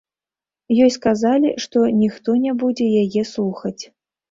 Ёй 0.85 0.91
сказалі, 0.95 1.51
што 1.67 1.85
ніхто 2.01 2.29
не 2.47 2.57
будзе 2.65 2.91
яе 3.05 3.23
слухаць. 3.37 3.79